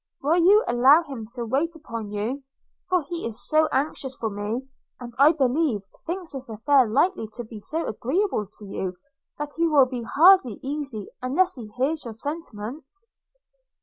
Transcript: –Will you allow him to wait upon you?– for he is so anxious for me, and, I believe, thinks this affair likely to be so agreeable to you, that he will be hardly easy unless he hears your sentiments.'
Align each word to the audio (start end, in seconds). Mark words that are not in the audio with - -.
–Will 0.23 0.37
you 0.37 0.63
allow 0.67 1.03
him 1.03 1.29
to 1.33 1.45
wait 1.45 1.75
upon 1.75 2.09
you?– 2.09 2.41
for 2.89 3.03
he 3.03 3.23
is 3.23 3.47
so 3.47 3.67
anxious 3.71 4.15
for 4.15 4.31
me, 4.31 4.67
and, 4.99 5.13
I 5.19 5.31
believe, 5.31 5.83
thinks 6.07 6.31
this 6.33 6.49
affair 6.49 6.87
likely 6.87 7.27
to 7.35 7.43
be 7.43 7.59
so 7.59 7.85
agreeable 7.85 8.47
to 8.51 8.65
you, 8.65 8.97
that 9.37 9.53
he 9.57 9.67
will 9.67 9.85
be 9.85 10.01
hardly 10.01 10.59
easy 10.63 11.11
unless 11.21 11.53
he 11.53 11.67
hears 11.77 12.03
your 12.03 12.15
sentiments.' 12.15 13.05